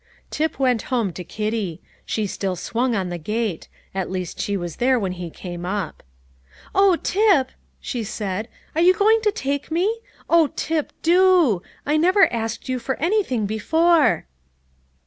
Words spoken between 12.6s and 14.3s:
you for anything before."